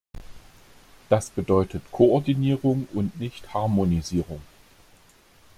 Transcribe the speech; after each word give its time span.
Das 1.09 1.29
bedeutet 1.29 1.83
Koordinierung 1.91 2.87
und 2.91 3.19
nicht 3.19 3.53
Harmonisierung. 3.53 4.41